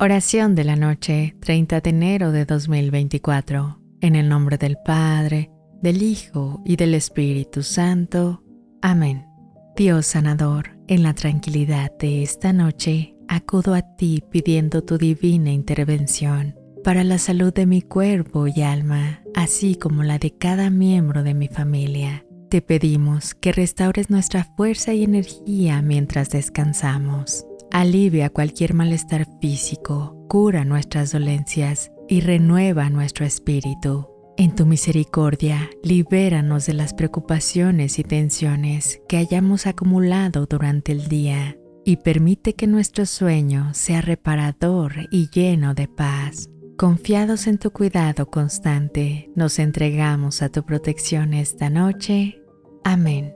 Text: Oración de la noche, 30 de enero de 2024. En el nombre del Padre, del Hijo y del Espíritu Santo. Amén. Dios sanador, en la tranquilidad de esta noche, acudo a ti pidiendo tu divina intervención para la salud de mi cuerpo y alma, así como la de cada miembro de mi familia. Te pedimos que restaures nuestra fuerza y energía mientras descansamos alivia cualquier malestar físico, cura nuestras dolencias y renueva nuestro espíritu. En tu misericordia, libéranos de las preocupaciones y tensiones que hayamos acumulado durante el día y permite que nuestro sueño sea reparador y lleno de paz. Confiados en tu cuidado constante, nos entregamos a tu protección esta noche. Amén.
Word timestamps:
Oración 0.00 0.54
de 0.54 0.64
la 0.64 0.76
noche, 0.76 1.36
30 1.40 1.80
de 1.80 1.90
enero 1.90 2.32
de 2.32 2.44
2024. 2.44 3.78
En 4.00 4.16
el 4.16 4.28
nombre 4.28 4.58
del 4.58 4.76
Padre, 4.84 5.50
del 5.80 6.02
Hijo 6.02 6.60
y 6.64 6.76
del 6.76 6.94
Espíritu 6.94 7.62
Santo. 7.62 8.42
Amén. 8.82 9.24
Dios 9.76 10.06
sanador, 10.06 10.76
en 10.88 11.02
la 11.04 11.14
tranquilidad 11.14 11.90
de 11.98 12.22
esta 12.22 12.52
noche, 12.52 13.16
acudo 13.28 13.72
a 13.72 13.82
ti 13.96 14.22
pidiendo 14.30 14.82
tu 14.82 14.98
divina 14.98 15.52
intervención 15.52 16.54
para 16.82 17.02
la 17.02 17.18
salud 17.18 17.52
de 17.54 17.64
mi 17.64 17.80
cuerpo 17.80 18.46
y 18.46 18.60
alma, 18.62 19.22
así 19.34 19.76
como 19.76 20.02
la 20.02 20.18
de 20.18 20.36
cada 20.36 20.68
miembro 20.68 21.22
de 21.22 21.34
mi 21.34 21.48
familia. 21.48 22.26
Te 22.50 22.60
pedimos 22.60 23.34
que 23.34 23.52
restaures 23.52 24.10
nuestra 24.10 24.44
fuerza 24.56 24.92
y 24.92 25.04
energía 25.04 25.80
mientras 25.80 26.30
descansamos 26.30 27.46
alivia 27.74 28.30
cualquier 28.30 28.72
malestar 28.72 29.26
físico, 29.40 30.16
cura 30.28 30.64
nuestras 30.64 31.10
dolencias 31.10 31.90
y 32.08 32.20
renueva 32.20 32.88
nuestro 32.88 33.26
espíritu. 33.26 34.08
En 34.36 34.54
tu 34.54 34.64
misericordia, 34.64 35.70
libéranos 35.82 36.66
de 36.66 36.74
las 36.74 36.94
preocupaciones 36.94 37.98
y 37.98 38.04
tensiones 38.04 39.00
que 39.08 39.16
hayamos 39.16 39.66
acumulado 39.66 40.46
durante 40.46 40.92
el 40.92 41.08
día 41.08 41.56
y 41.84 41.96
permite 41.96 42.54
que 42.54 42.68
nuestro 42.68 43.06
sueño 43.06 43.74
sea 43.74 44.00
reparador 44.00 44.92
y 45.10 45.28
lleno 45.30 45.74
de 45.74 45.88
paz. 45.88 46.48
Confiados 46.78 47.48
en 47.48 47.58
tu 47.58 47.72
cuidado 47.72 48.30
constante, 48.30 49.30
nos 49.34 49.58
entregamos 49.58 50.42
a 50.42 50.48
tu 50.48 50.64
protección 50.64 51.34
esta 51.34 51.70
noche. 51.70 52.40
Amén. 52.84 53.34